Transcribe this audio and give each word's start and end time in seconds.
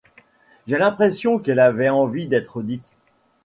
J'ai 0.65 0.79
l'impression 0.79 1.37
qu'elle 1.37 1.59
avait 1.59 1.87
envie 1.89 2.25
d'être 2.25 2.63
dite. 2.63 2.91